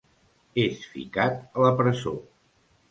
És 0.61 0.81
ficat 0.95 1.39
a 1.59 1.65
la 1.67 1.73
presó. 1.85 2.17